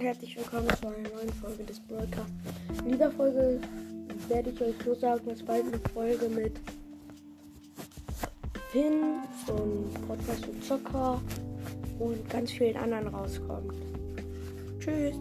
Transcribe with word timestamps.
Herzlich 0.00 0.34
willkommen 0.34 0.66
zu 0.80 0.86
einer 0.86 1.10
neuen 1.10 1.28
Folge 1.42 1.62
des 1.62 1.78
Broadcasts. 1.78 2.32
In 2.86 2.92
dieser 2.92 3.10
Folge 3.10 3.60
werde 4.28 4.48
ich 4.48 4.58
euch 4.62 4.74
so 4.82 4.94
sagen, 4.94 5.28
dass 5.28 5.42
bald 5.42 5.66
eine 5.66 5.78
Folge 5.92 6.26
mit 6.30 6.58
Finn 8.70 9.02
und 9.48 10.08
Podcast 10.08 10.48
und 10.48 10.64
Zocker 10.64 11.20
und 11.98 12.30
ganz 12.30 12.50
vielen 12.50 12.78
anderen 12.78 13.08
rauskommt. 13.08 13.74
Tschüss. 14.78 15.16